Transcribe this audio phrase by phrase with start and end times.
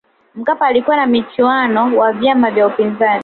[0.35, 3.19] mkapa alikuwa na mchuano wa vyama vya upinzani